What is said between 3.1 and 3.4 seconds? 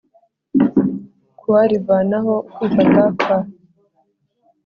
kwa